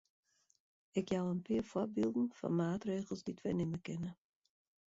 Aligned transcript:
Ik 0.99 1.05
jou 1.09 1.25
in 1.33 1.41
pear 1.45 1.63
foarbylden 1.71 2.27
fan 2.39 2.55
maatregels 2.63 3.21
dy't 3.25 3.43
wy 3.43 3.51
nimme 3.55 3.79
kinne. 3.87 4.11